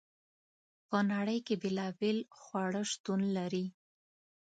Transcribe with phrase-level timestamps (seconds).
[0.87, 3.65] په نړۍ کې بیلابیل خواړه شتون لري.